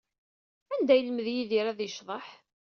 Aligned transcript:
Anda 0.73 0.91
ay 0.93 0.99
yelmed 0.99 1.27
Yidir 1.31 1.65
ad 1.67 1.79
yecḍeḥ? 1.81 2.25